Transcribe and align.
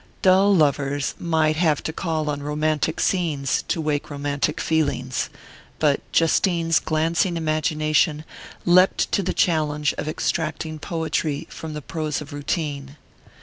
Dull 0.23 0.55
lovers 0.55 1.13
might 1.19 1.57
have 1.57 1.83
to 1.83 1.93
call 1.93 2.27
on 2.27 2.41
romantic 2.41 2.99
scenes 2.99 3.63
to 3.67 3.79
wake 3.79 4.09
romantic 4.09 4.59
feelings; 4.59 5.29
but 5.77 6.01
Justine's 6.11 6.79
glancing 6.79 7.37
imagination 7.37 8.25
leapt 8.65 9.11
to 9.11 9.21
the 9.21 9.31
challenge 9.31 9.93
of 9.99 10.07
extracting 10.07 10.79
poetry 10.79 11.45
from 11.51 11.75
the 11.75 11.83
prose 11.83 12.19
of 12.19 12.33
routine. 12.33 12.97